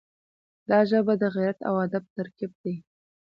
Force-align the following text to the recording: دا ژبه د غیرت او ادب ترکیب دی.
دا 0.69 0.79
ژبه 0.89 1.13
د 1.21 1.23
غیرت 1.35 1.59
او 1.69 1.75
ادب 1.85 2.03
ترکیب 2.17 2.51
دی. 2.63 2.75